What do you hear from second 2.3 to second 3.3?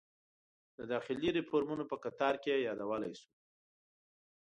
کې یادولی شو.